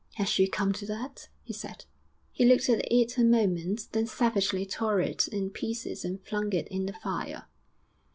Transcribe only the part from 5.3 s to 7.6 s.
pieces and flung it in the fire.